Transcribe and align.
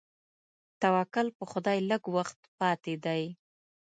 توکل 0.81 1.27
په 1.37 1.43
خدای 1.51 1.77
لږ 1.89 2.03
وخت 2.15 2.39
پاتې 2.59 2.93
دی. 3.05 3.23